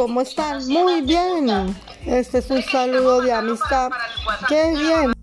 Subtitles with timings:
[0.00, 0.66] ¿cómo están?
[0.66, 1.76] Muy bien.
[2.06, 3.90] Este es un saludo de amistad.
[4.48, 5.19] Qué bien.